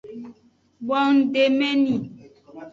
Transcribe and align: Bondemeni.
Bondemeni. 0.87 1.95